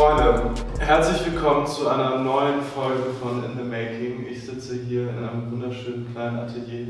[0.00, 4.26] Freunde, herzlich willkommen zu einer neuen Folge von In the Making.
[4.30, 6.86] Ich sitze hier in einem wunderschönen kleinen Atelier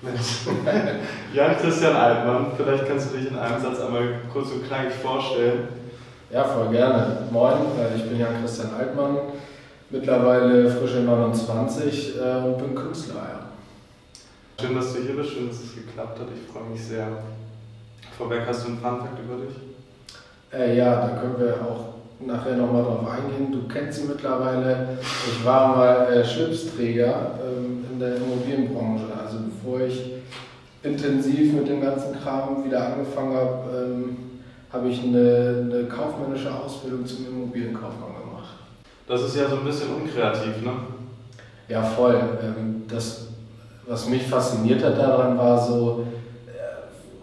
[0.00, 0.14] mit
[1.34, 2.46] Jan Christian Altmann.
[2.56, 5.68] Vielleicht kannst du dich in einem Satz einmal kurz und klein vorstellen.
[6.30, 7.28] Ja, voll gerne.
[7.30, 9.18] Moin, äh, ich bin Jan Christian Altmann,
[9.90, 13.26] mittlerweile frische 29 äh, und bin Künstler.
[13.30, 14.64] Ja.
[14.64, 16.28] Schön, dass du hier bist, schön, dass es geklappt hat.
[16.34, 17.08] Ich freue mich sehr.
[18.16, 19.54] Vorweg hast du einen Funfact über dich?
[20.50, 21.93] Äh, ja, da können wir auch
[22.26, 23.52] nachher nochmal drauf eingehen.
[23.52, 24.98] Du kennst sie mittlerweile.
[25.00, 29.04] Ich war mal äh, Schlipsträger ähm, in der Immobilienbranche.
[29.22, 30.14] Also bevor ich
[30.82, 34.16] intensiv mit dem ganzen Kram wieder angefangen habe, ähm,
[34.72, 38.54] habe ich eine, eine kaufmännische Ausbildung zum Immobilienkaufmann gemacht.
[39.06, 40.72] Das ist ja so ein bisschen unkreativ, ne?
[41.68, 42.20] Ja, voll.
[42.42, 43.28] Ähm, das,
[43.86, 46.06] was mich fasziniert hat daran, war so,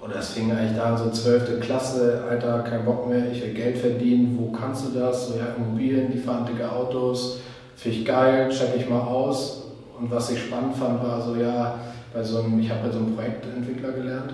[0.02, 1.60] oder es fing eigentlich da an, so 12.
[1.60, 5.28] Klasse, Alter, kein Bock mehr, ich will Geld verdienen, wo kannst du das?
[5.28, 7.40] So, ja, Immobilien, die fahren dicke Autos,
[7.76, 9.64] finde ich geil, check ich mal aus.
[10.00, 11.76] Und was ich spannend fand, war so, ja,
[12.12, 14.34] bei so einem, ich habe bei so einem Projektentwickler gelernt.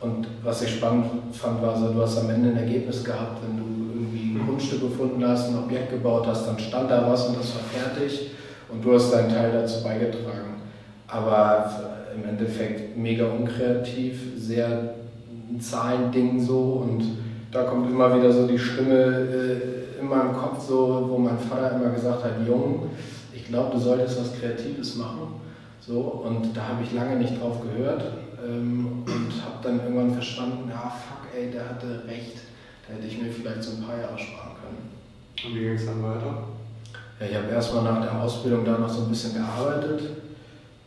[0.00, 3.56] Und was ich spannend fand, war so, du hast am Ende ein Ergebnis gehabt, wenn
[3.56, 7.38] du irgendwie ein Grundstück gefunden hast, ein Objekt gebaut hast, dann stand da was und
[7.38, 8.32] das war fertig
[8.68, 10.60] und du hast deinen Teil dazu beigetragen.
[11.08, 11.70] Aber
[12.14, 14.94] im Endeffekt mega unkreativ, sehr
[15.48, 17.02] ein Zahlending so und
[17.50, 21.76] da kommt immer wieder so die Stimme äh, in meinem Kopf, so, wo mein Vater
[21.76, 22.90] immer gesagt hat, Jung,
[23.32, 25.40] ich glaube, du solltest was Kreatives machen.
[25.80, 28.02] So, und da habe ich lange nicht drauf gehört
[28.44, 32.38] ähm, und habe dann irgendwann verstanden, ja, fuck, ey, der hatte recht.
[32.86, 35.46] Da hätte ich mir vielleicht so ein paar Jahre sparen können.
[35.46, 36.48] Und wie ging es dann weiter?
[37.20, 40.02] Ja, ich habe erstmal nach der Ausbildung da noch so ein bisschen gearbeitet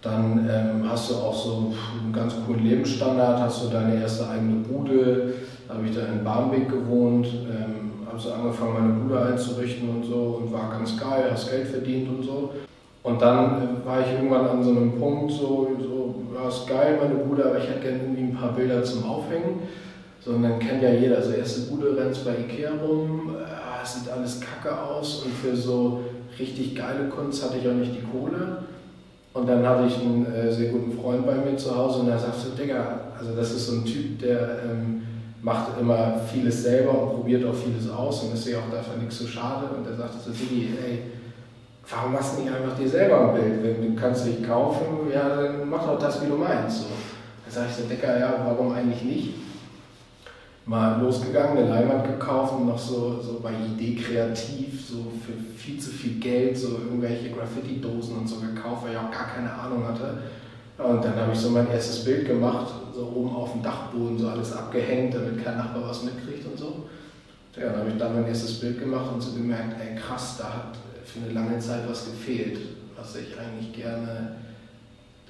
[0.01, 4.63] dann ähm, hast du auch so einen ganz coolen Lebensstandard, hast du deine erste eigene
[4.63, 5.33] Bude,
[5.67, 10.03] da habe ich da in Barmbek gewohnt, ähm, habe so angefangen meine Bude einzurichten und
[10.05, 12.51] so und war ganz geil, hast Geld verdient und so.
[13.03, 16.97] Und dann äh, war ich irgendwann an so einem Punkt, so, so ja, ist geil
[17.01, 19.61] meine Bude, aber ich hätte gerne irgendwie ein paar Bilder zum Aufhängen.
[20.21, 24.09] So, und dann kennt ja jeder, also erste Bude rennst bei Ikea rum, äh, sieht
[24.11, 26.01] alles kacke aus und für so
[26.37, 28.63] richtig geile Kunst hatte ich auch nicht die Kohle.
[29.33, 32.17] Und dann hatte ich einen äh, sehr guten Freund bei mir zu Hause und der
[32.17, 35.03] sagte, Digga, also das ist so ein Typ, der ähm,
[35.41, 39.19] macht immer vieles selber und probiert auch vieles aus und ist ja auch dafür nichts
[39.19, 39.67] so schade.
[39.77, 41.03] Und er sagte so, Diggi, ey,
[41.89, 43.63] warum machst du nicht einfach dir selber ein Bild?
[43.63, 46.79] Wenn du kannst dich kaufen, ja, dann mach doch das, wie du meinst.
[46.79, 46.87] So.
[47.45, 49.33] Dann sage ich so, Digga, ja, warum eigentlich nicht?
[50.69, 55.79] Mal losgegangen, eine Leinwand gekauft und noch so, so bei Idee kreativ, so für viel
[55.79, 59.83] zu viel Geld, so irgendwelche Graffiti-Dosen und so gekauft, weil ich auch gar keine Ahnung
[59.87, 60.19] hatte.
[60.77, 64.29] Und dann habe ich so mein erstes Bild gemacht, so oben auf dem Dachboden, so
[64.29, 66.85] alles abgehängt, damit kein Nachbar was mitkriegt und so.
[67.59, 70.45] Ja, dann habe ich dann mein erstes Bild gemacht und so gemerkt, ey krass, da
[70.45, 72.59] hat für eine lange Zeit was gefehlt,
[72.95, 74.35] was ich eigentlich gerne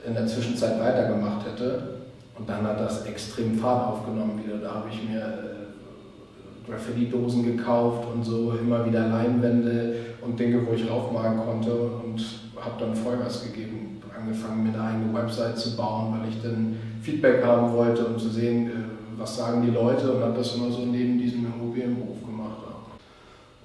[0.05, 1.98] in der Zwischenzeit weitergemacht hätte.
[2.39, 4.57] Und dann hat das extrem Fahrt aufgenommen wieder.
[4.57, 10.73] Da habe ich mir äh, Graffiti-Dosen gekauft und so immer wieder Leinwände und Dinge, wo
[10.73, 12.23] ich raufmalen konnte und
[12.55, 14.01] habe dann Vollgas gegeben.
[14.17, 18.29] Angefangen mir eine eigene Website zu bauen, weil ich dann Feedback haben wollte, um zu
[18.29, 18.71] sehen, äh,
[19.17, 22.28] was sagen die Leute und habe das immer so neben diesem Immobilienberuf.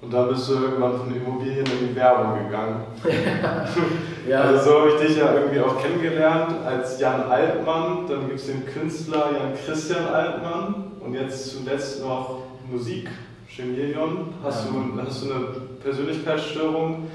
[0.05, 2.83] Und dann bist du irgendwann von Immobilien in die Werbung gegangen.
[4.29, 4.41] ja.
[4.41, 8.05] Also so habe ich dich ja irgendwie auch kennengelernt als Jan Altmann.
[8.07, 13.09] Dann gibt es den Künstler Jan Christian Altmann und jetzt zuletzt noch Musik,
[13.47, 14.35] Chemilion.
[14.43, 14.73] Hast, ja.
[14.73, 15.45] du, hast du eine
[15.83, 17.07] Persönlichkeitsstörung?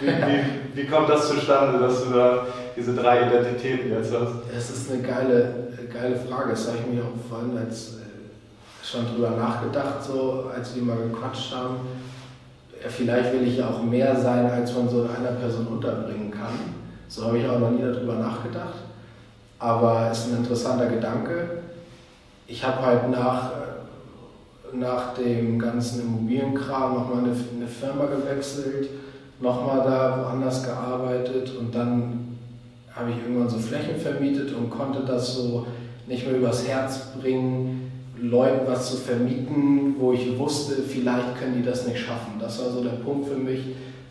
[0.00, 0.42] Wie, wie,
[0.74, 4.32] wie kommt das zustande, dass du da diese drei Identitäten jetzt hast?
[4.54, 6.50] Das ist eine geile, geile Frage.
[6.50, 10.98] Das habe ich mir auch vorhin als, äh, schon drüber nachgedacht, so, als wir mal
[10.98, 11.80] gequatscht haben
[12.86, 16.54] vielleicht will ich ja auch mehr sein, als man so in einer Person unterbringen kann.
[17.08, 18.74] So habe ich auch noch nie darüber nachgedacht.
[19.58, 21.62] Aber es ist ein interessanter Gedanke.
[22.46, 23.50] Ich habe halt nach,
[24.72, 28.90] nach dem ganzen Immobilienkram nochmal eine, eine Firma gewechselt,
[29.40, 32.38] nochmal da woanders gearbeitet und dann
[32.94, 35.66] habe ich irgendwann so Flächen vermietet und konnte das so
[36.06, 37.87] nicht mehr übers Herz bringen,
[38.20, 42.32] Leuten was zu vermieten, wo ich wusste, vielleicht können die das nicht schaffen.
[42.40, 43.60] Das war so der Punkt für mich,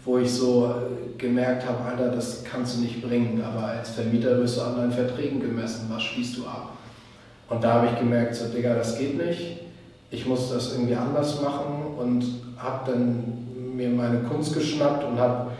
[0.05, 3.41] wo ich so äh, gemerkt habe, Alter, das kannst du nicht bringen.
[3.43, 6.71] Aber als Vermieter wirst du an deinen Verträgen gemessen, was schließt du ab?
[7.49, 9.57] Und da habe ich gemerkt, so Digga, das geht nicht.
[10.09, 12.23] Ich muss das irgendwie anders machen und
[12.57, 15.51] habe dann mir meine Kunst geschnappt und habe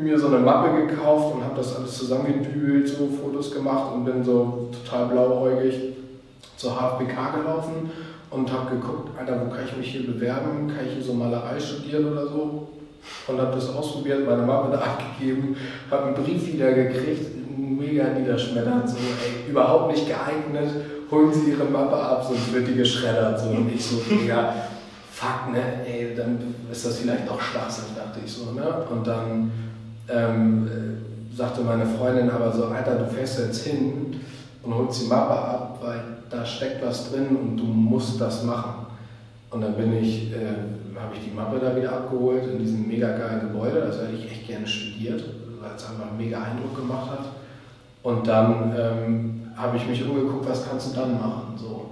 [0.00, 4.22] mir so eine Mappe gekauft und habe das alles zusammengedübelt, so Fotos gemacht und bin
[4.22, 5.92] so total blauäugig
[6.62, 7.90] zur HFBK gelaufen
[8.30, 10.68] und habe geguckt, Alter, wo kann ich mich hier bewerben?
[10.68, 12.68] Kann ich hier so Malerei studieren oder so?
[13.26, 15.56] Und habe das ausprobiert, meine Mama da abgegeben,
[15.90, 20.70] habe einen Brief wieder gekriegt, mega niederschmetternd, so, ey, überhaupt nicht geeignet,
[21.10, 23.40] holen Sie Ihre Mappe ab, sonst wird die geschreddert.
[23.40, 23.48] So.
[23.48, 24.54] Und ich so, mega,
[25.10, 28.86] fuck, ne, ey, dann ist das vielleicht doch Schwachsinn, dachte ich so, ne?
[28.88, 29.50] Und dann
[30.08, 34.20] ähm, äh, sagte meine Freundin aber so, Alter, du fährst jetzt hin
[34.62, 38.86] und holst die Mappe ab, weil da steckt was drin und du musst das machen.
[39.50, 43.16] Und dann bin ich, äh, habe ich die Mappe da wieder abgeholt in diesem mega
[43.16, 45.22] geilen Gebäude, das hätte ich echt gerne studiert,
[45.60, 47.26] weil es einfach einen mega Eindruck gemacht hat.
[48.02, 51.54] Und dann ähm, habe ich mich umgeguckt, was kannst du dann machen?
[51.56, 51.90] So,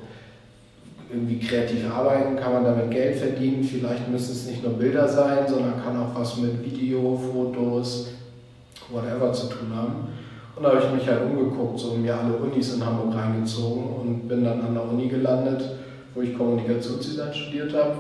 [1.11, 5.47] irgendwie kreativ arbeiten, kann man damit Geld verdienen, vielleicht müssen es nicht nur Bilder sein,
[5.47, 8.09] sondern kann auch was mit Video, Fotos,
[8.91, 9.95] whatever zu tun haben.
[10.61, 14.29] Und da habe ich mich halt umgeguckt, so mir alle Unis in Hamburg reingezogen und
[14.29, 15.62] bin dann an der Uni gelandet,
[16.15, 17.97] wo ich Kommunikationsdesign studiert habe,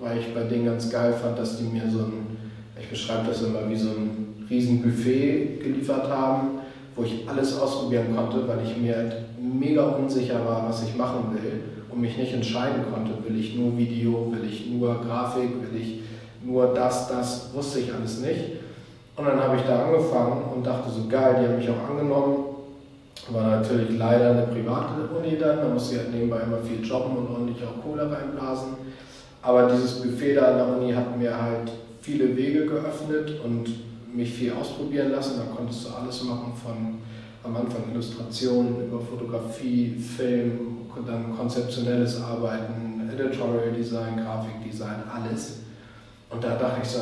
[0.00, 2.36] weil ich bei denen ganz geil fand, dass die mir so ein,
[2.80, 6.58] ich beschreibe das immer wie so ein riesen Buffet geliefert haben,
[6.96, 11.26] wo ich alles ausprobieren konnte, weil ich mir halt mega unsicher war, was ich machen
[11.32, 11.60] will
[11.92, 16.00] und mich nicht entscheiden konnte, will ich nur Video, will ich nur Grafik, will ich
[16.42, 18.40] nur das, das, wusste ich alles nicht.
[19.20, 22.36] Und dann habe ich da angefangen und dachte so geil, die haben mich auch angenommen.
[23.28, 27.18] War natürlich leider eine private Uni dann, da musste ich halt nebenbei immer viel jobben
[27.18, 28.68] und ordentlich auch Kohle reinblasen.
[29.42, 31.70] Aber dieses Buffet da an der Uni hat mir halt
[32.00, 33.68] viele Wege geöffnet und
[34.14, 35.34] mich viel ausprobieren lassen.
[35.36, 36.98] Da konntest du alles machen von
[37.44, 45.58] am Anfang Illustrationen über Fotografie, Film, dann konzeptionelles Arbeiten, Editorial Design, Grafikdesign, alles.
[46.30, 47.00] Und da dachte ich so,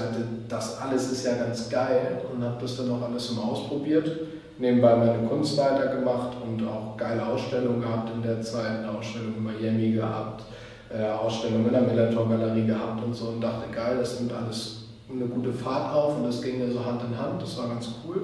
[0.48, 2.22] das alles ist ja ganz geil.
[2.32, 4.10] Und habe das dann auch alles immer ausprobiert.
[4.58, 9.44] Nebenbei meine Kunst weitergemacht und auch geile Ausstellungen gehabt in der Zeit, eine Ausstellung in
[9.44, 10.42] Miami gehabt,
[10.90, 13.28] äh, Ausstellung in der Millertor Galerie gehabt und so.
[13.28, 16.16] Und dachte, geil, das nimmt alles eine gute Fahrt auf.
[16.16, 18.22] Und das ging mir so Hand in Hand, das war ganz cool.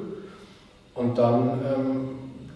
[0.95, 2.09] Und dann ähm,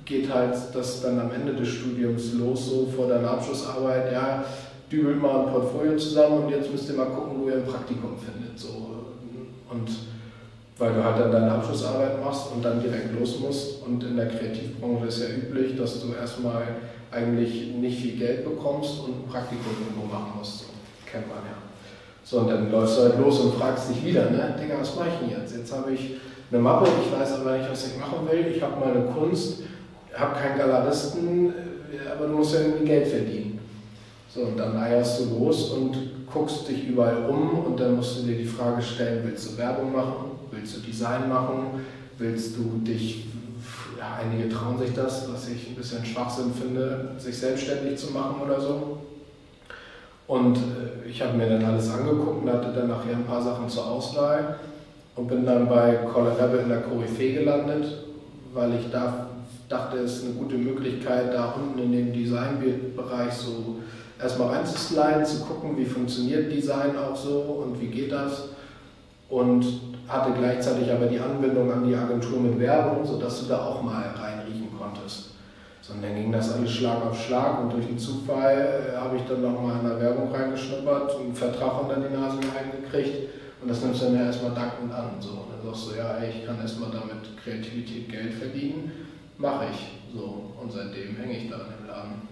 [0.05, 4.45] geht halt das dann am Ende des Studiums los, so vor deiner Abschlussarbeit, ja,
[4.91, 8.17] dübelt mal ein Portfolio zusammen und jetzt müsst ihr mal gucken, wo ihr ein Praktikum
[8.19, 8.59] findet.
[8.59, 8.69] So.
[9.71, 9.89] Und
[10.79, 13.83] weil du halt dann deine Abschlussarbeit machst und dann direkt los musst.
[13.83, 16.63] Und in der Kreativbranche ist ja üblich, dass du erstmal
[17.11, 20.61] eigentlich nicht viel Geld bekommst und ein Praktikum irgendwo machen musst.
[20.61, 20.65] So.
[21.11, 21.57] Kennt man ja.
[22.23, 25.09] So, und dann läufst du halt los und fragst dich wieder, ne, Digga, was mache
[25.09, 25.57] ich denn jetzt?
[25.57, 26.17] Jetzt habe ich
[26.51, 28.53] eine Mappe, ich weiß aber nicht, was ich machen will.
[28.55, 29.63] Ich habe meine Kunst,
[30.15, 33.48] habe keinen Galeristen, äh, aber du musst ja irgendwie Geld verdienen.
[34.35, 35.97] So, und dann eierst du los und
[36.31, 39.93] guckst dich überall um und dann musst du dir die Frage stellen, willst du Werbung
[39.93, 41.81] machen, willst du Design machen,
[42.19, 43.27] willst du dich,
[43.99, 48.43] ja, einige trauen sich das, was ich ein bisschen Schwachsinn finde, sich selbstständig zu machen
[48.45, 48.99] oder so.
[50.27, 53.67] Und äh, ich habe mir dann alles angeguckt und hatte dann nachher ein paar Sachen
[53.67, 54.59] zur Auswahl
[55.17, 58.05] und bin dann bei Colin Rebel in der Koryphäe gelandet,
[58.53, 59.29] weil ich da
[59.71, 63.77] dachte, es ist eine gute Möglichkeit, da unten in den Designbereich so
[64.21, 68.51] erstmal reinzusliden, zu gucken, wie funktioniert Design auch so und wie geht das.
[69.29, 69.65] Und
[70.09, 74.03] hatte gleichzeitig aber die Anbindung an die Agentur mit Werbung, sodass du da auch mal
[74.17, 75.31] reinriechen konntest.
[75.83, 79.17] So, und dann ging das alles Schlag auf Schlag und durch den Zufall äh, habe
[79.17, 83.29] ich dann nochmal in der Werbung reingeschnuppert und einen Vertrag unter die Nase reingekriegt
[83.61, 85.11] und das nimmst du dann ja erstmal dankend an.
[85.21, 85.31] So.
[85.31, 88.93] Und dann sagst du, ja, ey, ich kann erstmal damit Kreativität Geld verdienen,
[89.37, 89.99] mache ich.
[90.15, 90.53] So.
[90.61, 92.28] Und seitdem hänge ich da in dem Laden.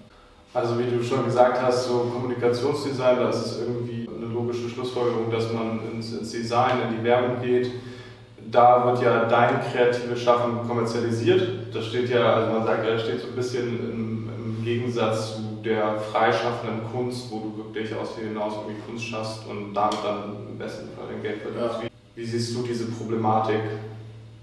[0.56, 5.30] Also wie du schon gesagt hast, so Kommunikationsdesign, da ist es irgendwie eine logische Schlussfolgerung,
[5.30, 7.72] dass man ins, ins Design, in die Werbung geht.
[8.50, 11.74] Da wird ja dein kreatives Schaffen kommerzialisiert.
[11.74, 15.42] Das steht ja, also man sagt das steht so ein bisschen im, im Gegensatz zu
[15.62, 20.48] der freischaffenden Kunst, wo du wirklich aus dir hinaus irgendwie Kunst schaffst und damit dann
[20.48, 21.82] im besten Fall dein Geld verdienst.
[21.82, 21.82] Ja.
[22.14, 23.60] Wie, wie, siehst du diese Problematik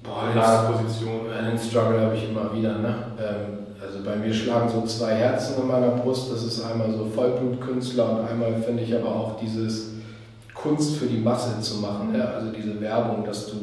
[0.03, 1.22] Boah, in deiner Position?
[1.32, 2.77] Einen Struggle habe ich immer wieder.
[2.77, 2.96] Ne?
[3.20, 6.32] Ähm, also bei mir schlagen so zwei Herzen in meiner Brust.
[6.32, 9.92] Das ist einmal so Vollblutkünstler und einmal finde ich aber auch dieses
[10.54, 12.12] Kunst für die Masse zu machen.
[12.12, 12.28] Ne?
[12.28, 13.56] Also diese Werbung, dass du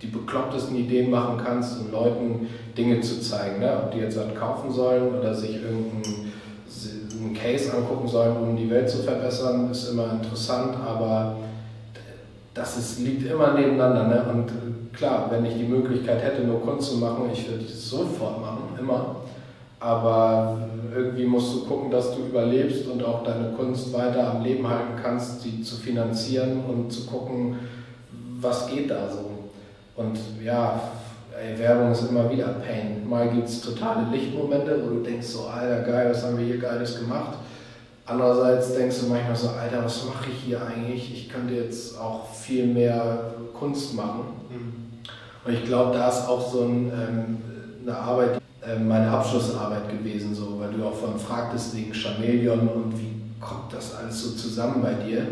[0.00, 3.60] die beklopptesten Ideen machen kannst, um Leuten Dinge zu zeigen.
[3.60, 3.70] Ne?
[3.84, 6.30] Ob die jetzt halt kaufen sollen oder sich irgendein
[7.20, 11.36] einen Case angucken sollen, um die Welt zu verbessern, ist immer interessant, aber
[12.54, 14.08] das ist, liegt immer nebeneinander.
[14.08, 14.24] Ne?
[14.32, 18.40] Und klar, wenn ich die Möglichkeit hätte, nur Kunst zu machen, ich würde es sofort
[18.40, 19.16] machen, immer.
[19.78, 20.58] Aber
[20.94, 25.00] irgendwie musst du gucken, dass du überlebst und auch deine Kunst weiter am Leben halten
[25.02, 27.56] kannst, sie zu finanzieren und zu gucken,
[28.40, 29.30] was geht da so.
[29.96, 30.80] Und ja,
[31.38, 33.08] ey, Werbung ist immer wieder Pain.
[33.08, 36.58] Mal gibt es totale Lichtmomente, wo du denkst so, Alter, geil, was haben wir hier
[36.58, 37.38] Geiles gemacht.
[38.10, 41.12] Andererseits denkst du manchmal so, Alter, was mache ich hier eigentlich?
[41.14, 44.24] Ich könnte jetzt auch viel mehr Kunst machen.
[44.48, 44.72] Mhm.
[45.44, 47.38] Und ich glaube, da ist auch so ein, ähm,
[47.86, 52.98] eine Arbeit, äh, meine Abschlussarbeit gewesen, so, weil du auch von fragtest wegen Chameleon und
[52.98, 55.28] wie kommt das alles so zusammen bei dir.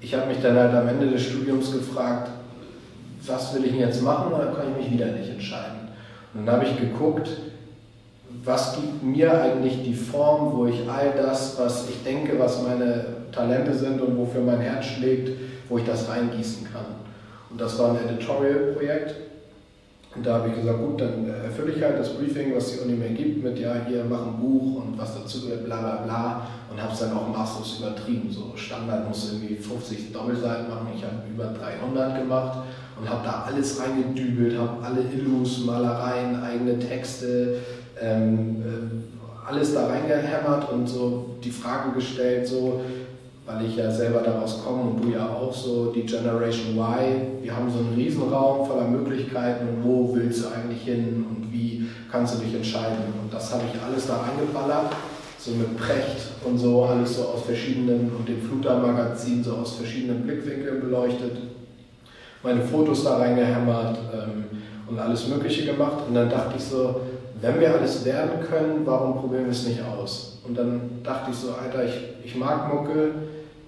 [0.00, 2.30] Ich habe mich dann halt am Ende des Studiums gefragt,
[3.26, 5.88] was will ich jetzt machen, oder kann ich mich wieder nicht entscheiden.
[6.32, 7.28] Und dann habe ich geguckt,
[8.44, 13.04] was gibt mir eigentlich die Form, wo ich all das, was ich denke, was meine
[13.32, 15.30] Talente sind und wofür mein Herz schlägt,
[15.68, 16.86] wo ich das reingießen kann.
[17.50, 19.14] Und das war ein Editorial-Projekt.
[20.16, 22.94] Und da habe ich gesagt, gut, dann erfülle ich halt das Briefing, was die Uni
[22.94, 26.46] mir gibt, mit ja, hier mach ein Buch und was dazu gehört, bla bla bla.
[26.68, 28.28] Und habe es dann auch maßlos übertrieben.
[28.30, 32.58] So Standard muss irgendwie 50 Doppelseiten machen, ich habe über 300 gemacht
[32.98, 37.58] und habe da alles reingedübelt, habe alle Illus, Malereien, eigene Texte,
[38.00, 42.80] ähm, äh, alles da reingehämmert und so die Frage gestellt, so,
[43.46, 47.56] weil ich ja selber daraus komme und du ja auch so, die Generation Y, wir
[47.56, 52.34] haben so einen Riesenraum voller Möglichkeiten und wo willst du eigentlich hin und wie kannst
[52.34, 52.98] du dich entscheiden?
[53.20, 54.92] Und das habe ich alles da reingeballert,
[55.38, 60.22] so mit Precht und so, alles so aus verschiedenen und dem Fluter-Magazin so aus verschiedenen
[60.22, 61.32] Blickwinkeln beleuchtet,
[62.42, 64.44] meine Fotos da reingehämmert ähm,
[64.88, 67.00] und alles Mögliche gemacht und dann dachte ich so,
[67.40, 70.38] wenn wir alles werden können, warum probieren wir es nicht aus?
[70.46, 71.94] Und dann dachte ich so, Alter, ich,
[72.24, 73.12] ich mag Mucke,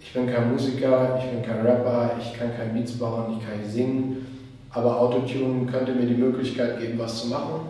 [0.00, 3.59] ich bin kein Musiker, ich bin kein Rapper, ich kann kein Beats bauen, ich kann
[3.61, 4.26] nicht singen,
[4.71, 7.61] aber Autotune könnte mir die Möglichkeit geben, was zu machen.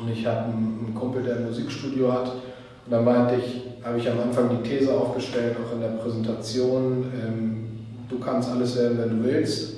[0.00, 4.08] Und ich habe einen, Kumpel, der ein Musikstudio hat, und dann meinte ich, habe ich
[4.08, 7.68] am Anfang die These aufgestellt, auch in der Präsentation, ähm,
[8.08, 9.74] du kannst alles werden, wenn du willst.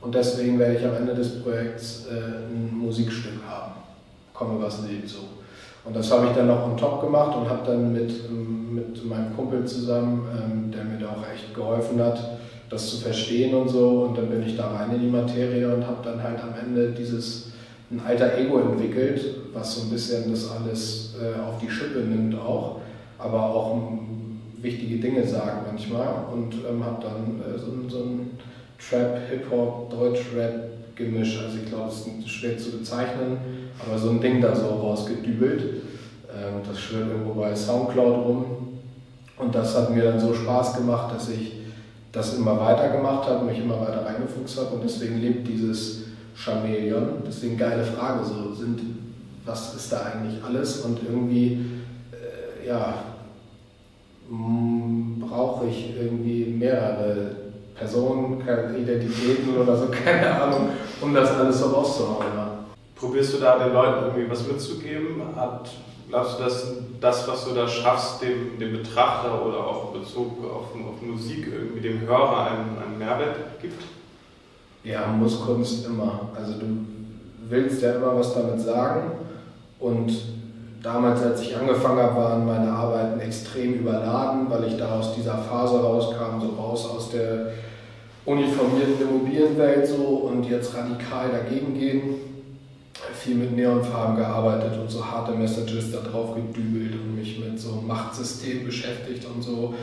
[0.00, 3.79] Und deswegen werde ich am Ende des Projekts äh, ein Musikstück haben
[4.40, 5.18] komme was lebt so.
[5.84, 9.34] Und das habe ich dann noch on top gemacht und habe dann mit, mit meinem
[9.36, 14.02] Kumpel zusammen, ähm, der mir da auch echt geholfen hat, das zu verstehen und so.
[14.02, 16.90] Und dann bin ich da rein in die Materie und habe dann halt am Ende
[16.90, 17.52] dieses
[17.90, 19.20] ein alter Ego entwickelt,
[19.52, 22.76] was so ein bisschen das alles äh, auf die Schippe nimmt auch,
[23.18, 26.26] aber auch ähm, wichtige Dinge sagt manchmal.
[26.32, 28.38] Und ähm, habe dann äh, so, so ein
[28.78, 31.40] Trap, Hip-Hop, Deutsch-Rap Gemisch.
[31.42, 33.38] Also ich glaube, es ist schwer zu bezeichnen,
[33.84, 35.62] aber so ein Ding da so rausgedübelt.
[36.30, 38.44] Ähm, das schwirrt irgendwo bei Soundcloud rum.
[39.36, 41.52] Und das hat mir dann so Spaß gemacht, dass ich
[42.12, 46.02] das immer weiter gemacht habe, mich immer weiter reingefuchst habe und deswegen lebt dieses
[46.36, 47.22] Chameleon.
[47.26, 48.80] Deswegen geile Frage, so sind,
[49.44, 51.58] was ist da eigentlich alles und irgendwie,
[52.12, 52.94] äh, ja,
[55.20, 57.32] brauche ich irgendwie mehrere
[57.74, 60.68] Personen, Identitäten oder so, keine Ahnung,
[61.00, 62.26] um das alles so rauszuhauen.
[62.34, 62.50] Ja.
[62.96, 65.22] Probierst du da den Leuten irgendwie was mitzugeben?
[65.34, 65.70] Hat,
[66.08, 66.66] glaubst du, dass
[67.00, 71.48] das, was du da schaffst, dem, dem Betrachter oder auch in Bezug auf, auf Musik
[71.52, 73.82] irgendwie dem Hörer einen, einen Mehrwert gibt?
[74.84, 76.28] Ja, muss Kunst immer.
[76.34, 76.66] Also du
[77.48, 79.12] willst ja immer was damit sagen
[79.78, 80.12] und
[80.82, 85.38] damals, als ich angefangen habe, waren meine Arbeiten extrem überladen, weil ich da aus dieser
[85.38, 87.52] Phase rauskam, so raus aus der
[88.24, 92.14] uniformierten Immobilienwelt so und jetzt radikal dagegen gehen.
[93.14, 97.82] Viel mit Neonfarben gearbeitet und so harte Messages da drauf gedübelt und mich mit so
[97.86, 99.74] Machtsystemen beschäftigt und so.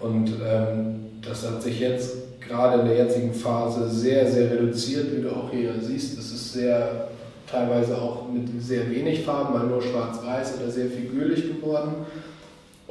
[0.00, 5.22] Und ähm, das hat sich jetzt gerade in der jetzigen Phase sehr, sehr reduziert, wie
[5.22, 6.18] du auch hier siehst.
[6.18, 7.08] Es ist sehr,
[7.50, 12.06] teilweise auch mit sehr wenig Farben, mal nur schwarz-weiß oder sehr figürlich geworden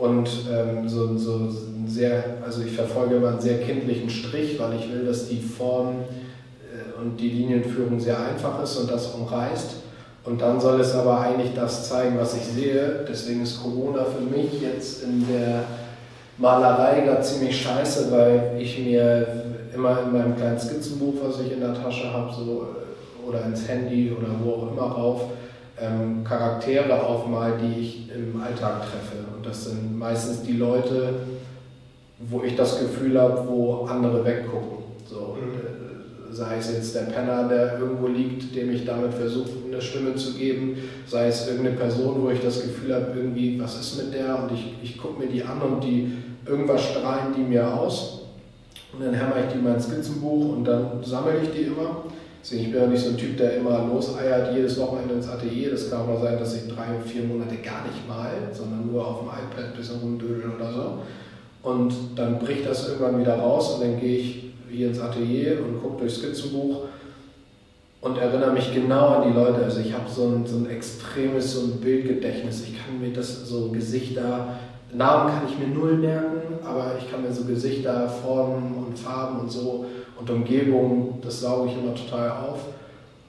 [0.02, 1.48] und ähm, so, so
[1.86, 5.90] sehr, also ich verfolge immer einen sehr kindlichen Strich, weil ich will, dass die Form
[5.90, 9.76] äh, und die Linienführung sehr einfach ist und das umreißt.
[10.26, 13.06] Und dann soll es aber eigentlich das zeigen, was ich sehe.
[13.08, 15.66] Deswegen ist Corona für mich jetzt in der
[16.40, 19.28] Malerei gerade ziemlich scheiße, weil ich mir
[19.72, 23.68] immer in meinem kleinen Skizzenbuch, was ich in der Tasche habe, so, äh, oder ins
[23.68, 25.22] Handy oder wo auch immer rauf,
[25.82, 29.24] ähm, Charaktere aufmalt, die ich im Alltag treffe.
[29.36, 31.14] Und das sind meistens die Leute,
[32.20, 34.84] wo ich das Gefühl habe, wo andere weggucken.
[35.10, 35.54] So, mhm.
[35.56, 40.16] Äh, sei es jetzt der Penner, der irgendwo liegt, dem ich damit versuche, eine Stimme
[40.16, 44.14] zu geben, sei es irgendeine Person, wo ich das Gefühl habe, irgendwie, was ist mit
[44.14, 44.44] der?
[44.44, 46.14] Und ich, ich gucke mir die an und die
[46.46, 48.22] irgendwas strahlen die mir aus.
[48.94, 52.04] Und dann hämmer ich die in mein Skizzenbuch und dann sammle ich die immer
[52.42, 55.72] Deswegen, ich bin ja nicht so ein Typ, der immer loseiert, jedes Wochenende ins Atelier.
[55.72, 59.20] Das kann mal sein, dass ich drei, vier Monate gar nicht mal, sondern nur auf
[59.20, 61.00] dem iPad ein bisschen rumdödeln oder so.
[61.64, 65.82] Und dann bricht das irgendwann wieder raus und dann gehe ich hier ins Atelier und
[65.82, 66.86] gucke durchs Skizzenbuch
[68.02, 69.64] und erinnere mich genau an die Leute.
[69.64, 72.64] Also ich habe so ein, so ein extremes so ein Bildgedächtnis.
[72.64, 74.56] Ich kann mir das so Gesichter,
[74.94, 79.40] Namen kann ich mir null merken, aber ich kann mir so Gesichter, Formen und Farben
[79.40, 79.86] und so
[80.20, 82.60] und Umgebung, das sauge ich immer total auf.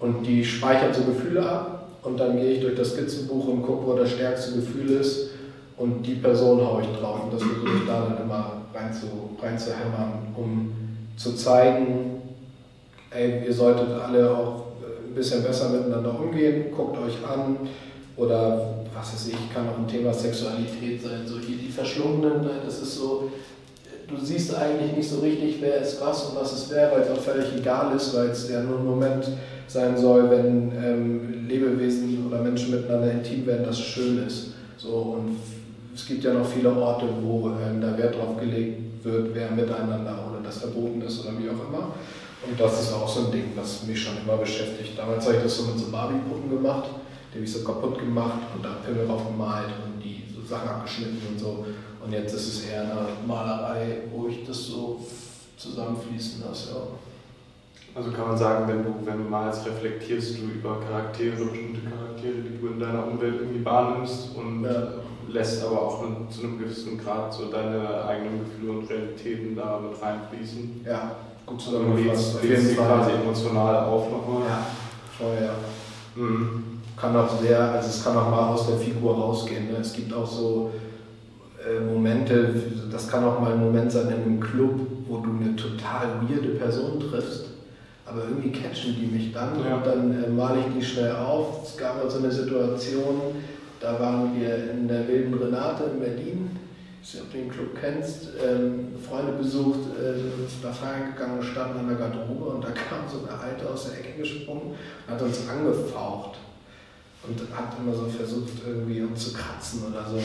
[0.00, 3.86] Und die speichert so Gefühle ab und dann gehe ich durch das Skizzenbuch und gucke,
[3.86, 5.30] wo das stärkste Gefühl ist
[5.76, 9.06] und die Person haue ich drauf und das versuche ich da dann immer rein zu,
[9.40, 10.72] rein zu hämmern, um
[11.16, 12.22] zu zeigen,
[13.10, 14.64] ey, ihr solltet alle auch
[15.06, 17.56] ein bisschen besser miteinander umgehen, guckt euch an
[18.16, 22.50] oder was weiß ich, kann auch ein Thema Sexualität sein, so hier die Verschlungenen, ne,
[22.64, 23.30] das ist so,
[24.08, 27.10] du siehst eigentlich nicht so richtig, wer ist was und was ist wer, weil es
[27.10, 29.26] auch völlig egal ist, weil es ja nur ein Moment
[29.66, 34.52] sein soll, wenn ähm, Lebewesen oder Menschen miteinander intim werden, das schön ist.
[34.76, 35.36] So, und
[35.94, 40.18] es gibt ja noch viele Orte, wo ähm, da Wert drauf gelegt wird, wer miteinander
[40.30, 41.92] oder das verboten ist oder wie auch immer.
[42.44, 44.98] Und das ist auch so ein Ding, was mich schon immer beschäftigt.
[44.98, 46.90] Damals habe ich das so mit so Barbie-Puppen gemacht,
[47.32, 50.68] die habe ich so kaputt gemacht und da Pimmel drauf gemalt und die so Sachen
[50.68, 51.64] abgeschnitten und so.
[52.04, 55.00] Und jetzt ist es eher eine Malerei, wo ich das so
[55.56, 56.70] zusammenfließen lasse.
[56.74, 56.82] Ja.
[57.94, 62.34] Also kann man sagen, wenn du, wenn du malst, reflektierst du über Charaktere, bestimmte Charaktere,
[62.34, 64.88] die du in deiner Umwelt irgendwie wahrnimmst und ja.
[65.28, 70.00] lässt aber auch zu einem gewissen Grad so deine eigenen Gefühle und Realitäten da mit
[70.02, 70.80] reinfließen.
[70.86, 72.42] Ja, gut zusammengefasst.
[72.42, 74.48] Du lädst sie quasi emotional auf nochmal.
[74.48, 74.66] Ja,
[75.18, 75.54] voll, ja.
[76.16, 76.71] Mhm.
[77.02, 79.72] Kann auch sehr, also es kann auch mal aus der Figur rausgehen.
[79.72, 79.78] Ne?
[79.80, 80.70] Es gibt auch so
[81.58, 82.54] äh, Momente,
[82.92, 84.78] das kann auch mal ein Moment sein in einem Club,
[85.08, 87.46] wo du eine total weirde Person triffst,
[88.06, 89.78] aber irgendwie catchen die mich dann ja.
[89.78, 91.66] und dann äh, male ich die schnell auf.
[91.66, 93.20] Es gab also eine Situation,
[93.80, 96.50] da waren wir in der Wilden Renate in Berlin.
[97.02, 98.28] Ich weiß nicht, ob du den Club kennst.
[98.46, 100.20] Ähm, Freunde besucht, äh,
[100.62, 103.98] da feiern gegangen, standen an der Garderobe und da kam so eine Alte aus der
[103.98, 104.76] Ecke gesprungen
[105.08, 106.38] und hat uns angefaucht
[107.26, 110.16] und hat immer so versucht, irgendwie uns zu kratzen oder so.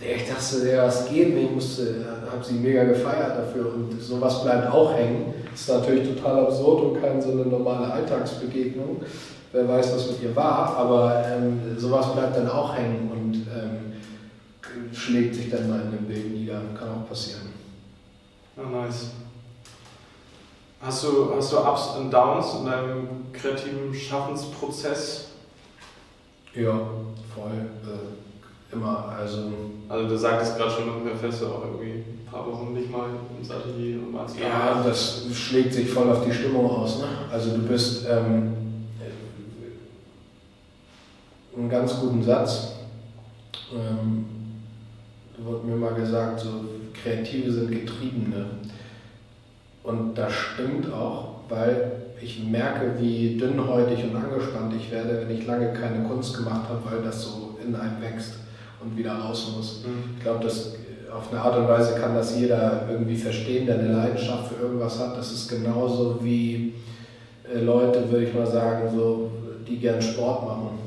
[0.00, 4.72] Ich dachte, ja, was geht nicht, musste, habe sie mega gefeiert dafür und sowas bleibt
[4.72, 5.34] auch hängen.
[5.54, 9.02] Ist natürlich total absurd und keine so eine normale Alltagsbegegnung.
[9.52, 13.92] Wer weiß, was mit ihr war, aber ähm, sowas bleibt dann auch hängen und ähm,
[14.92, 16.62] schlägt sich dann mal in dem Bild nieder.
[16.76, 17.52] Kann auch passieren.
[18.56, 19.10] Ja, nice.
[20.80, 25.31] Hast du, hast du Ups und Downs in deinem kreativen Schaffensprozess?
[26.54, 26.80] Ja,
[27.34, 27.52] voll.
[27.84, 28.22] Äh,
[28.72, 29.52] Immer, also.
[29.88, 33.10] Also du sagtest gerade schon, ungefähr fährst du auch irgendwie ein paar Wochen nicht mal
[33.38, 37.00] ins Atelier und malst Ja, das schlägt sich voll auf die Stimmung aus.
[37.00, 37.08] Ne?
[37.30, 38.54] Also du bist ähm,
[41.54, 42.76] einen ganz guten Satz.
[43.74, 44.24] Ähm,
[45.36, 48.46] da wurde mir mal gesagt, so Kreative sind Getriebene.
[49.82, 55.46] Und das stimmt auch, weil ich merke, wie dünnhäutig und angespannt ich werde, wenn ich
[55.46, 58.34] lange keine Kunst gemacht habe, weil das so in einem wächst
[58.80, 59.84] und wieder raus muss.
[59.84, 60.16] Mhm.
[60.16, 60.74] Ich glaube, dass
[61.12, 64.98] auf eine Art und Weise kann das jeder irgendwie verstehen, der eine Leidenschaft für irgendwas
[64.98, 65.16] hat.
[65.16, 66.74] Das ist genauso wie
[67.52, 69.30] äh, Leute, würde ich mal sagen, so,
[69.68, 70.78] die gern Sport machen.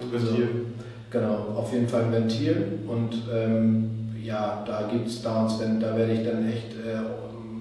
[0.00, 0.42] Ein Ventil.
[0.42, 0.46] Also,
[1.10, 2.78] genau, auf jeden Fall ein Ventil.
[2.86, 3.90] Und ähm,
[4.22, 6.98] ja, da gibt es Downs, wenn, da werde ich dann echt äh,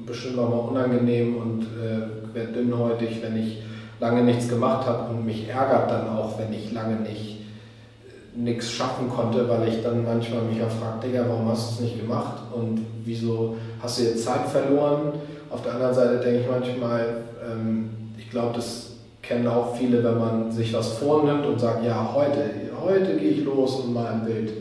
[0.08, 3.62] bestimmt auch mal unangenehm und äh, werde dünnhäutig, wenn ich
[4.00, 7.38] lange nichts gemacht habe und mich ärgert dann auch, wenn ich lange nicht
[8.38, 11.80] nichts schaffen konnte, weil ich dann manchmal mich auch frage, Digga, warum hast du es
[11.82, 15.14] nicht gemacht und wieso hast du jetzt Zeit verloren?
[15.50, 18.92] Auf der anderen Seite denke ich manchmal, ähm, ich glaube, das
[19.24, 23.44] kennen auch viele, wenn man sich was vornimmt und sagt, ja, heute, heute gehe ich
[23.44, 24.52] los und mal ein Bild.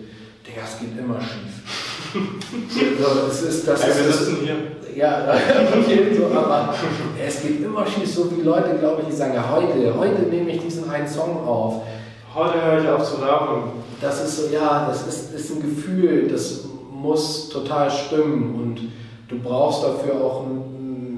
[0.47, 1.56] Digga, es geht immer schief.
[2.71, 4.57] So, es ist, das ist, das, hier.
[4.95, 5.27] Ja,
[6.17, 6.75] so, aber
[7.23, 10.51] es geht immer schief, so wie Leute, glaube ich, die sagen, ja, heute, heute nehme
[10.51, 11.83] ich diesen einen Song auf
[12.37, 13.63] Heute höre ich auf zu rauchen.
[13.99, 18.81] Das ist so, ja, das ist, ist ein Gefühl, das muss total stimmen und
[19.29, 20.45] du brauchst dafür auch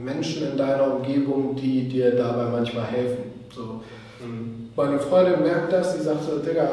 [0.04, 3.32] Menschen in deiner Umgebung, die dir dabei manchmal helfen.
[3.52, 3.80] So.
[4.24, 4.70] Mhm.
[4.76, 6.68] Meine Freundin merkt das, die sagt so, Digga,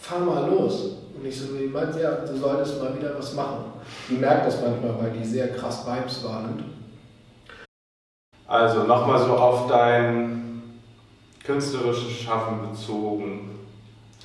[0.00, 0.96] fahr mal los.
[1.22, 3.74] Und ich so, meinst ja, du solltest mal wieder was machen.
[4.10, 6.64] Die merkt das manchmal, weil die sehr krass Vibes wahrnimmt.
[8.48, 10.80] Also nochmal so auf dein
[11.44, 13.50] künstlerisches Schaffen bezogen.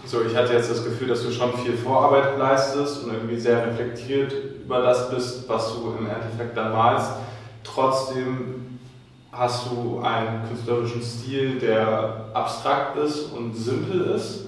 [0.06, 3.68] So, ich hatte jetzt das Gefühl, dass du schon viel Vorarbeit leistest und irgendwie sehr
[3.68, 4.34] reflektiert
[4.66, 7.12] über das bist, was du im Endeffekt dann malst.
[7.64, 8.80] Trotzdem
[9.32, 14.46] hast du einen künstlerischen Stil, der abstrakt ist und simpel ist.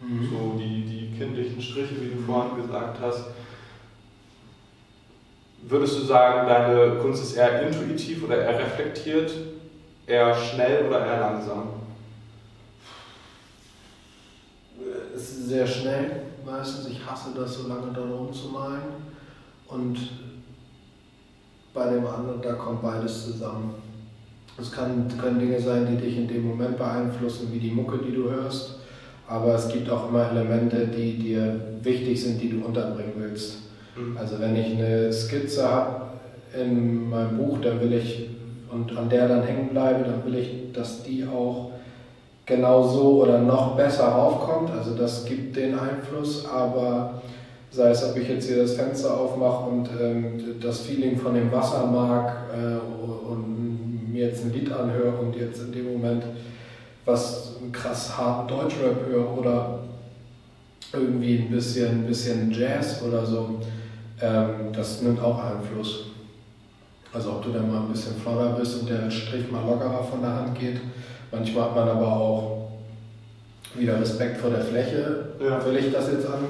[0.00, 0.28] Mhm.
[0.30, 0.83] So die
[1.16, 3.24] kindlichen Striche, wie du vorhin gesagt hast.
[5.62, 9.32] Würdest du sagen, deine Kunst ist eher intuitiv oder eher reflektiert?
[10.06, 11.68] Eher schnell oder eher langsam?
[15.16, 16.88] Es ist sehr schnell meistens.
[16.88, 18.82] Ich hasse das, so lange da rumzumalen.
[19.68, 19.98] Und
[21.72, 23.74] bei dem anderen, da kommt beides zusammen.
[24.58, 28.14] Es kann, können Dinge sein, die dich in dem Moment beeinflussen, wie die Mucke, die
[28.14, 28.73] du hörst.
[29.26, 33.58] Aber es gibt auch immer Elemente, die dir wichtig sind, die du unterbringen willst.
[33.96, 34.16] Mhm.
[34.16, 36.02] Also wenn ich eine Skizze habe
[36.58, 38.30] in meinem Buch, dann will ich
[38.70, 41.70] und an der dann hängen bleibe, dann will ich, dass die auch
[42.44, 44.70] genau so oder noch besser raufkommt.
[44.70, 47.22] Also das gibt den Einfluss, aber
[47.70, 51.50] sei es, ob ich jetzt hier das Fenster aufmache und ähm, das Feeling von dem
[51.50, 56.24] Wasser mag äh, und mir jetzt ein Lied anhöre und jetzt in dem Moment
[57.04, 59.80] was krass harten Deutschrap höre oder
[60.92, 63.60] irgendwie ein bisschen, ein bisschen Jazz oder so,
[64.20, 66.06] ähm, das nimmt auch Einfluss.
[67.12, 70.20] Also ob du dann mal ein bisschen flotter bist und der Strich mal lockerer von
[70.20, 70.80] der Hand geht.
[71.30, 72.68] Manchmal hat man aber auch
[73.74, 75.26] wieder Respekt vor der Fläche.
[75.40, 75.64] Ja.
[75.64, 76.46] Will ich das jetzt an,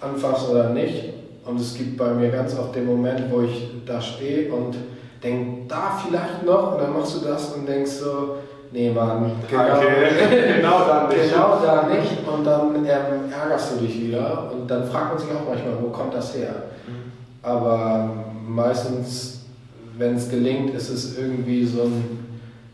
[0.00, 1.14] anfassen oder nicht?
[1.44, 4.76] Und es gibt bei mir ganz oft den Moment, wo ich da stehe und
[5.22, 6.72] denke, da vielleicht noch.
[6.72, 8.36] Und dann machst du das und denkst so,
[8.74, 10.54] nee Mann, genau, okay.
[10.56, 11.32] genau da nicht.
[11.32, 12.28] Genau da nicht.
[12.28, 14.50] Und dann ähm, ärgerst du dich wieder.
[14.52, 16.54] Und dann fragt man sich auch manchmal, wo kommt das her?
[16.86, 17.12] Mhm.
[17.42, 18.10] Aber
[18.46, 19.34] meistens
[19.98, 22.18] wenn es gelingt, ist es irgendwie so ein,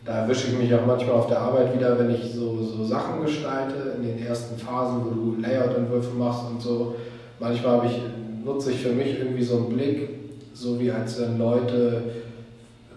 [0.05, 3.21] da erwische ich mich auch manchmal auf der Arbeit wieder, wenn ich so, so Sachen
[3.23, 6.95] gestalte, in den ersten Phasen, wo du Layout-Entwürfe machst und so.
[7.39, 8.01] Manchmal ich,
[8.43, 10.09] nutze ich für mich irgendwie so einen Blick,
[10.53, 12.01] so wie als wenn Leute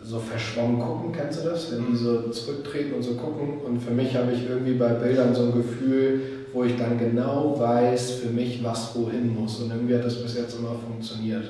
[0.05, 1.73] so verschwommen gucken, kennst du das?
[1.73, 3.61] Wenn die so zurücktreten und so gucken.
[3.65, 7.59] Und für mich habe ich irgendwie bei Bildern so ein Gefühl, wo ich dann genau
[7.59, 9.61] weiß für mich, was wohin muss.
[9.61, 11.47] Und irgendwie hat das bis jetzt immer funktioniert.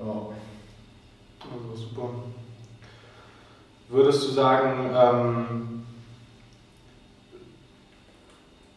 [0.00, 0.32] Oh.
[1.40, 2.08] Also super.
[3.90, 5.82] Würdest du sagen, ähm,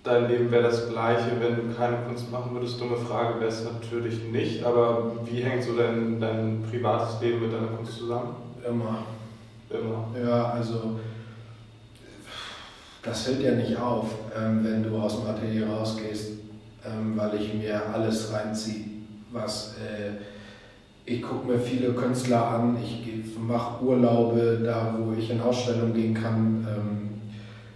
[0.03, 2.79] dein Leben wäre das gleiche, wenn du keine Kunst machen würdest?
[2.81, 7.53] Dumme Frage wäre es natürlich nicht, aber wie hängt so dein, dein privates Leben mit
[7.53, 8.46] deiner Kunst zusammen?
[8.65, 9.03] Immer.
[9.69, 10.07] Immer.
[10.21, 10.99] Ja, also
[13.03, 16.31] das hört ja nicht auf, ähm, wenn du aus dem Atelier rausgehst,
[16.85, 18.85] ähm, weil ich mir alles reinziehe,
[19.31, 20.23] was äh,
[21.05, 23.07] ich gucke mir viele Künstler an, ich
[23.39, 26.67] mache Urlaube da, wo ich in Ausstellungen gehen kann.
[26.69, 27.07] Ähm,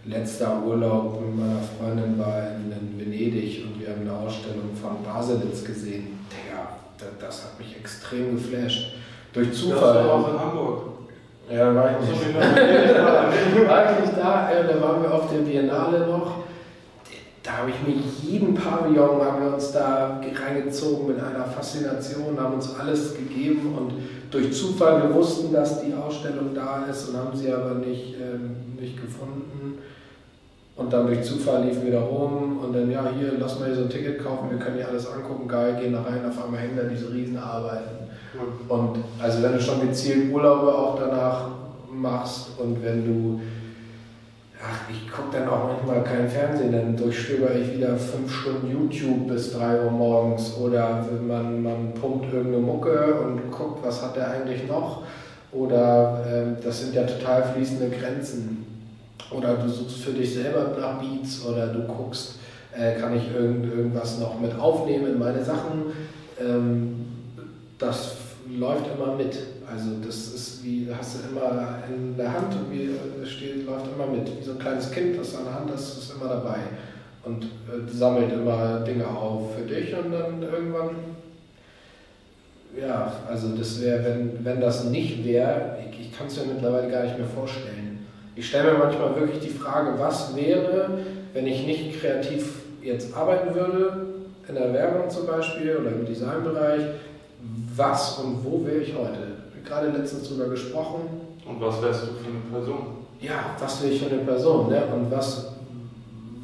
[0.04, 5.64] letzter Urlaub mit meiner Freundin war in, Venedig und wir haben eine Ausstellung von Baselitz
[5.64, 6.20] gesehen.
[6.30, 6.68] Digga,
[6.98, 8.94] das, das hat mich extrem geflasht.
[9.34, 9.94] Durch Zufall.
[9.96, 10.82] Das war auch in Hamburg.
[11.50, 12.36] Ja, war ich nicht.
[13.68, 16.42] war ich nicht da, äh, da waren wir auf der Biennale noch
[17.44, 22.56] da habe ich mir jeden Pavillon, haben wir uns da reingezogen mit einer Faszination, haben
[22.56, 23.94] uns alles gegeben und
[24.30, 28.78] durch Zufall, wir wussten, dass die Ausstellung da ist und haben sie aber nicht, ähm,
[28.80, 29.80] nicht gefunden.
[30.76, 33.76] Und dann durch Zufall liefen wir da rum und dann, ja, hier, lass mal hier
[33.76, 36.60] so ein Ticket kaufen, wir können hier alles angucken, geil, gehen da rein, auf einmal
[36.60, 38.11] hängen da diese Riesenarbeiten.
[38.68, 41.50] Und also wenn du schon gezielt Urlaube auch danach
[41.92, 43.42] machst und wenn du
[44.64, 49.28] ach, ich gucke dann auch manchmal kein Fernsehen, dann durchstöber ich wieder fünf Stunden YouTube
[49.28, 54.30] bis drei Uhr morgens oder man, man pumpt irgendeine Mucke und guckt, was hat der
[54.30, 55.04] eigentlich noch
[55.52, 58.66] oder äh, das sind ja total fließende Grenzen.
[59.32, 62.36] Oder du suchst für dich selber nach Beats oder du guckst,
[62.78, 65.94] äh, kann ich irgend, irgendwas noch mit aufnehmen in meine Sachen.
[66.40, 67.06] Ähm,
[67.82, 68.16] das
[68.58, 69.38] läuft immer mit.
[69.70, 72.90] Also das ist wie, hast du immer in der Hand und wie
[73.26, 74.28] steht, läuft immer mit.
[74.40, 76.58] Wie so ein kleines Kind, das an der Hand ist, ist immer dabei
[77.24, 80.96] und äh, sammelt immer Dinge auf für dich und dann irgendwann,
[82.80, 86.90] ja, also das wäre, wenn, wenn das nicht wäre, ich, ich kann es mir mittlerweile
[86.90, 88.08] gar nicht mehr vorstellen.
[88.36, 91.00] Ich stelle mir manchmal wirklich die Frage, was wäre,
[91.34, 94.08] wenn ich nicht kreativ jetzt arbeiten würde,
[94.48, 96.82] in der Werbung zum Beispiel oder im Designbereich,
[97.76, 99.42] was und wo wäre ich heute?
[99.72, 101.02] gerade letztens darüber gesprochen.
[101.46, 102.78] Und was wärst du für eine Person?
[103.20, 104.70] Ja, was wäre ich für eine Person?
[104.70, 104.84] Ne?
[104.94, 105.54] Und was,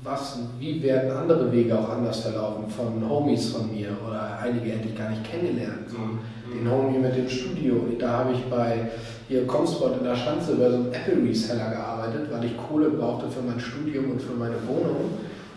[0.03, 4.89] was, wie werden andere Wege auch anders verlaufen von Homies von mir oder einige hätte
[4.89, 5.87] ich gar nicht kennengelernt.
[5.91, 6.19] Mhm.
[6.57, 8.89] Den Homie mit dem Studio, da habe ich bei
[9.27, 13.29] hier Comspot in der Schanze bei so einem Apple Reseller gearbeitet, weil ich Kohle brauchte
[13.29, 15.11] für mein Studium und für meine Wohnung.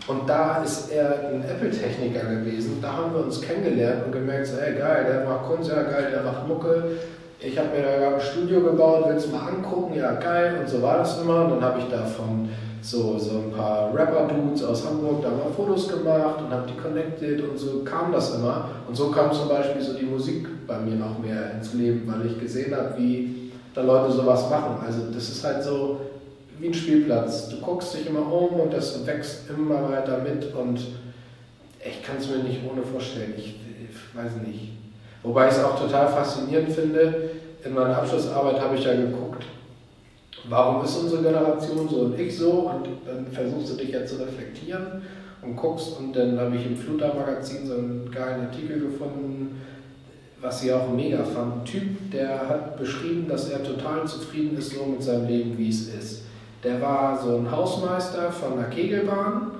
[0.07, 2.79] Und da ist er ein Apple-Techniker gewesen.
[2.81, 6.07] Da haben wir uns kennengelernt und gemerkt, so, ey geil, der macht Kunst, ja geil,
[6.11, 6.83] der macht Mucke,
[7.43, 9.95] ich habe mir da ein Studio gebaut, willst du mal angucken?
[9.95, 10.57] Ja, geil.
[10.61, 11.45] Und so war das immer.
[11.45, 12.47] Und dann habe ich da von
[12.83, 17.41] so, so ein paar Rapper-Dudes aus Hamburg da mal Fotos gemacht und habe die connected
[17.47, 18.69] und so kam das immer.
[18.87, 22.27] Und so kam zum Beispiel so die Musik bei mir noch mehr ins Leben, weil
[22.27, 24.77] ich gesehen habe, wie da Leute sowas machen.
[24.85, 25.99] Also das ist halt so
[26.61, 27.49] wie ein Spielplatz.
[27.49, 30.79] Du guckst dich immer um und das wächst immer weiter mit und
[31.83, 33.33] ich kann es mir nicht ohne vorstellen.
[33.35, 34.73] Ich, ich weiß nicht.
[35.23, 37.31] Wobei ich es auch total faszinierend finde.
[37.65, 39.43] In meiner Abschlussarbeit habe ich ja geguckt,
[40.49, 44.15] warum ist unsere Generation so und ich so und dann versuchst du dich ja zu
[44.15, 45.01] reflektieren
[45.41, 49.61] und guckst und dann habe ich im Fluter-Magazin so einen geilen Artikel gefunden,
[50.39, 51.57] was ich auch mega fand.
[51.57, 55.69] Ein Typ, der hat beschrieben, dass er total zufrieden ist so mit seinem Leben, wie
[55.69, 56.21] es ist.
[56.63, 59.51] Der war so ein Hausmeister von einer Kegelbahn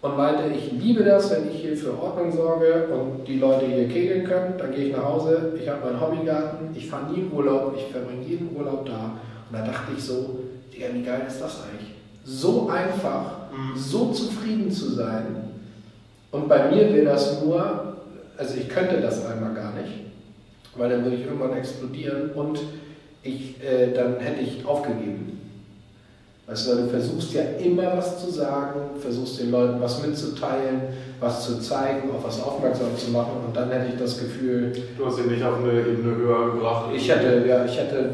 [0.00, 3.86] und meinte, ich liebe das, wenn ich hier für Ordnung sorge und die Leute hier
[3.88, 4.54] kegeln können.
[4.58, 7.92] Dann gehe ich nach Hause, ich habe meinen Hobbygarten, ich fahre nie in Urlaub, ich
[7.92, 9.12] verbringe jeden Urlaub da.
[9.48, 10.40] Und da dachte ich so,
[10.72, 11.94] Digga, wie geil ist das eigentlich?
[12.24, 13.76] So einfach, mhm.
[13.76, 15.52] so zufrieden zu sein.
[16.30, 17.96] Und bei mir wäre das nur,
[18.36, 19.92] also ich könnte das einmal gar nicht,
[20.76, 22.58] weil dann würde ich irgendwann explodieren und
[23.22, 25.41] ich, äh, dann hätte ich aufgegeben.
[26.46, 30.82] Weißt du, du versuchst ja immer was zu sagen, versuchst den Leuten was mitzuteilen,
[31.20, 34.72] was zu zeigen, auf was aufmerksam zu machen und dann hätte ich das Gefühl.
[34.98, 36.90] Du hast ihn nicht auf eine Ebene höher gebracht.
[36.94, 38.10] Ich hätte, ja, ich hätte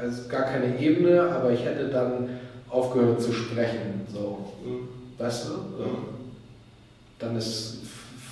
[0.00, 2.28] also gar keine Ebene, aber ich hätte dann
[2.68, 4.06] aufgehört zu sprechen.
[4.12, 4.38] So.
[4.64, 4.88] Mhm.
[5.18, 5.52] Weißt du?
[5.52, 5.98] Mhm.
[7.20, 7.78] Dann ist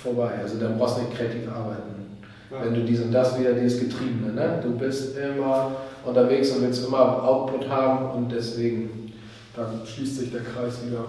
[0.01, 0.31] vorbei.
[0.41, 2.17] Also dann brauchst du nicht kreativ arbeiten.
[2.51, 2.65] Ja.
[2.65, 4.59] Wenn du dies und das wieder, dieses Getriebene, ne?
[4.61, 5.71] Du bist immer
[6.03, 8.98] unterwegs und willst immer Output haben und deswegen
[9.59, 11.05] dann schließt sich der Kreis wieder.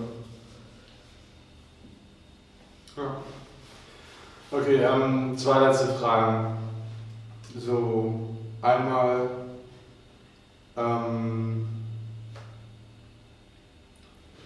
[2.96, 3.16] Ja.
[4.50, 6.58] Okay, ähm, zwei letzte Fragen.
[7.56, 9.28] So, einmal,
[10.76, 11.68] ähm,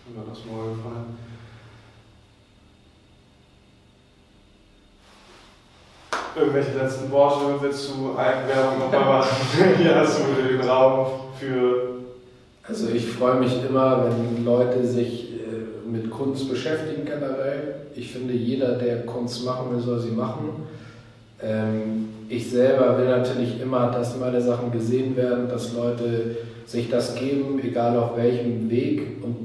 [0.06, 1.18] wie war das mal gefallen?
[6.36, 9.36] Irgendwelche letzten Worte willst du Eigenwerbung nochmal machen?
[9.78, 11.06] Hier hast du den Raum
[11.38, 11.93] für
[12.66, 17.74] also ich freue mich immer, wenn Leute sich äh, mit Kunst beschäftigen generell.
[17.94, 20.64] Ich finde, jeder, der Kunst machen will, soll sie machen.
[21.42, 27.14] Ähm, ich selber will natürlich immer, dass meine Sachen gesehen werden, dass Leute sich das
[27.14, 29.22] geben, egal auf welchem Weg.
[29.22, 29.36] Und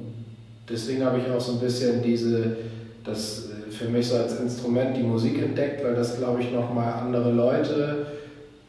[0.69, 2.55] deswegen habe ich auch so ein bisschen diese,
[3.03, 6.93] das äh, für mich so als Instrument die Musik entdeckt, weil das, glaube ich, nochmal
[6.93, 8.05] andere Leute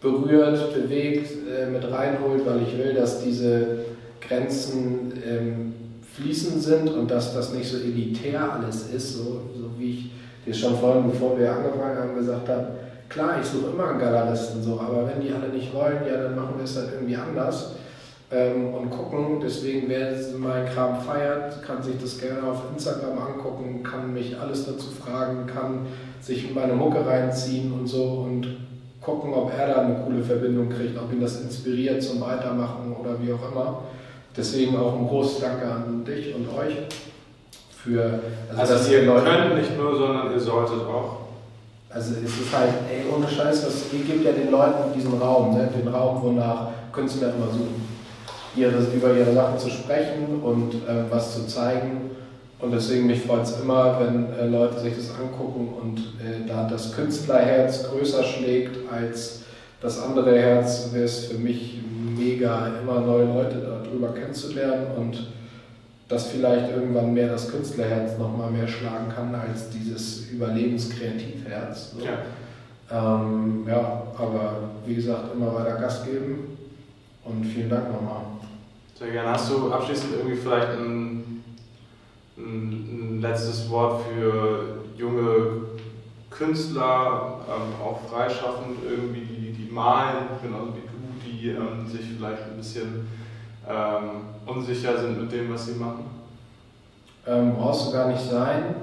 [0.01, 3.85] berührt, bewegt, äh, mit reinholt, weil ich will, dass diese
[4.20, 5.74] Grenzen ähm,
[6.14, 10.11] fließend sind und dass das nicht so elitär alles ist, so, so wie ich
[10.46, 12.66] dir schon vorhin, bevor wir angefangen haben, gesagt habe,
[13.09, 16.37] klar, ich suche immer einen Galeristen, so, aber wenn die alle nicht wollen, ja, dann
[16.37, 17.72] machen wir es halt irgendwie anders
[18.30, 19.40] ähm, und gucken.
[19.42, 24.66] Deswegen, wer meinen Kram feiert, kann sich das gerne auf Instagram angucken, kann mich alles
[24.66, 25.87] dazu fragen, kann
[26.20, 28.46] sich meine Mucke reinziehen und so und
[29.00, 33.16] gucken, ob er da eine coole Verbindung kriegt, ob ihn das inspiriert zum Weitermachen oder
[33.20, 33.83] wie auch immer.
[34.37, 36.77] Deswegen auch ein großes Danke an dich und euch
[37.83, 38.21] für.
[38.49, 41.21] Also, also dass ihr Leute, könnt nicht nur, sondern ihr solltet auch.
[41.93, 45.57] Also es ist halt, ey, ohne Scheiß, was, ihr gebt ja den Leuten diesen Raum,
[45.57, 45.69] ne?
[45.77, 47.88] den Raum, wonach Künstler immer suchen.
[48.55, 52.11] Ihre, über ihre Sachen zu sprechen und äh, was zu zeigen.
[52.61, 56.69] Und deswegen mich freut es immer, wenn äh, Leute sich das angucken und äh, da
[56.69, 59.43] das Künstlerherz größer schlägt als
[59.81, 61.79] das andere Herz, wäre es für mich
[62.16, 65.29] mega, immer neue Leute darüber kennenzulernen und
[66.09, 71.92] dass vielleicht irgendwann mehr das Künstlerherz nochmal mehr schlagen kann als dieses Überlebenskreativherz.
[71.92, 72.05] So.
[72.05, 72.18] Ja.
[72.90, 76.59] Ähm, ja, aber wie gesagt, immer weiter Gas geben
[77.24, 78.22] und vielen Dank nochmal.
[78.98, 79.31] Sehr gerne.
[79.31, 81.44] Hast du abschließend irgendwie vielleicht ein,
[82.37, 85.62] ein, ein letztes Wort für junge
[86.29, 90.90] Künstler, ähm, auch freischaffend irgendwie, die, die malen, genauso wie
[91.40, 93.07] die ähm, sich vielleicht ein bisschen
[93.70, 94.11] ähm,
[94.46, 96.04] unsicher sind mit dem, was sie machen?
[97.26, 98.74] Ähm, brauchst du gar nicht sein.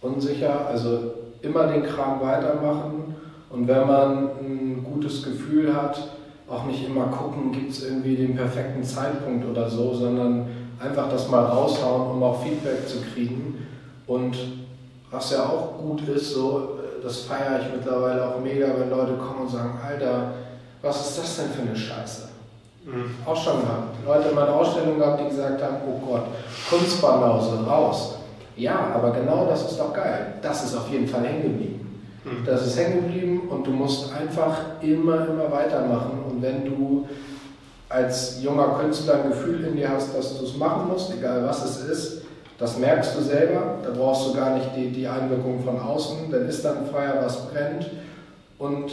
[0.00, 3.14] Unsicher, also immer den Kram weitermachen
[3.50, 5.98] und wenn man ein gutes Gefühl hat,
[6.48, 10.46] auch nicht immer gucken, gibt es irgendwie den perfekten Zeitpunkt oder so, sondern
[10.78, 13.66] einfach das mal raushauen, um auch Feedback zu kriegen.
[14.06, 14.36] Und
[15.10, 19.42] was ja auch gut ist, so, das feiere ich mittlerweile auch mega, wenn Leute kommen
[19.42, 20.34] und sagen, Alter,
[20.82, 22.33] was ist das denn für eine Scheiße?
[22.84, 23.14] Mhm.
[23.24, 23.96] Auch schon gehabt.
[24.04, 26.24] Leute in meiner Ausstellung gehabt, die gesagt haben, oh Gott,
[26.68, 28.16] Kunstbanause, raus.
[28.56, 30.34] Ja, aber genau das ist doch geil.
[30.42, 32.02] Das ist auf jeden Fall hängen geblieben.
[32.24, 32.44] Mhm.
[32.44, 36.24] Das ist hängen geblieben und du musst einfach immer, immer weitermachen.
[36.28, 37.08] Und wenn du
[37.88, 41.64] als junger Künstler ein Gefühl in dir hast, dass du es machen musst, egal was
[41.64, 42.22] es ist,
[42.58, 46.48] das merkst du selber, da brauchst du gar nicht die, die Einwirkung von außen, dann
[46.48, 47.90] ist dann Feuer, was brennt
[48.58, 48.92] und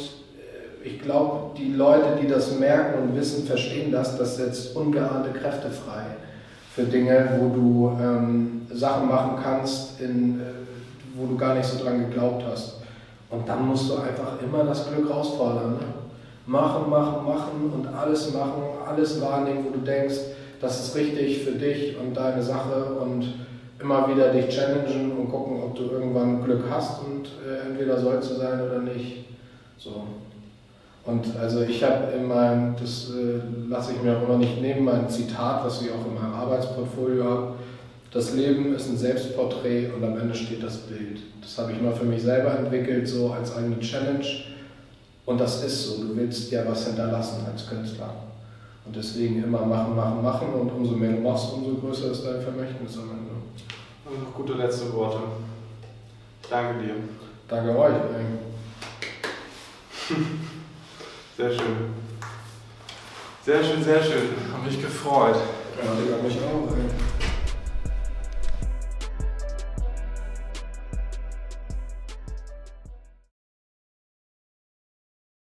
[0.83, 5.69] ich glaube, die Leute, die das merken und wissen, verstehen das, das setzt ungeahnte Kräfte
[5.69, 6.03] frei
[6.73, 10.43] für Dinge, wo du ähm, Sachen machen kannst, in, äh,
[11.15, 12.77] wo du gar nicht so dran geglaubt hast.
[13.29, 15.73] Und dann musst du einfach immer das Glück rausfordern.
[15.73, 15.79] Ne?
[16.45, 20.15] Machen, machen, machen und alles machen, alles wahrnehmen, wo du denkst,
[20.59, 23.25] das ist richtig für dich und deine Sache und
[23.79, 28.31] immer wieder dich challengen und gucken, ob du irgendwann Glück hast und äh, entweder sollst
[28.31, 29.25] du sein oder nicht.
[29.77, 30.03] So.
[31.03, 34.85] Und also ich habe in meinem, das äh, lasse ich mir auch immer nicht nehmen,
[34.85, 37.53] mein Zitat, was ich auch in meinem Arbeitsportfolio habe,
[38.11, 41.21] das Leben ist ein Selbstporträt und am Ende steht das Bild.
[41.41, 44.25] Das habe ich mal für mich selber entwickelt, so als eigene Challenge.
[45.25, 48.13] Und das ist so, du willst ja was hinterlassen als Künstler.
[48.85, 52.41] Und deswegen immer machen, machen, machen und umso mehr du machst, umso größer ist dein
[52.41, 53.31] Vermächtnis am Ende.
[54.05, 55.19] Und noch gute letzte Worte.
[56.49, 56.95] Danke dir.
[57.47, 57.93] Danke euch.
[61.37, 61.93] Sehr schön.
[63.45, 64.29] Sehr schön, sehr schön.
[64.53, 65.37] Habe mich gefreut.
[65.83, 66.75] Ja, mich auch.